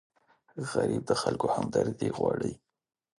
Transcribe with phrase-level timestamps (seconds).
[0.71, 2.53] غریب د خلکو همدردي غواړي